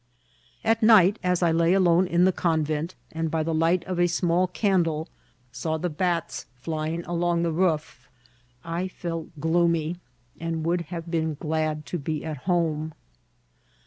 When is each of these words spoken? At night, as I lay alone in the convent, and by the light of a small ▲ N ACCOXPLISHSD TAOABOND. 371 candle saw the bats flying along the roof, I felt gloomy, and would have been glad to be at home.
At 0.63 0.81
night, 0.81 1.19
as 1.21 1.43
I 1.43 1.51
lay 1.51 1.73
alone 1.73 2.07
in 2.07 2.25
the 2.25 2.31
convent, 2.31 2.95
and 3.11 3.29
by 3.29 3.43
the 3.43 3.53
light 3.53 3.83
of 3.83 3.99
a 3.99 4.07
small 4.07 4.47
▲ 4.47 4.49
N 4.49 4.49
ACCOXPLISHSD 4.49 4.53
TAOABOND. 4.55 4.83
371 4.83 5.03
candle 5.03 5.09
saw 5.51 5.77
the 5.77 5.89
bats 5.91 6.45
flying 6.59 7.03
along 7.05 7.43
the 7.43 7.51
roof, 7.51 8.09
I 8.63 8.87
felt 8.87 9.27
gloomy, 9.39 9.97
and 10.39 10.65
would 10.65 10.81
have 10.89 11.11
been 11.11 11.35
glad 11.39 11.85
to 11.85 11.99
be 11.99 12.25
at 12.25 12.37
home. 12.49 12.93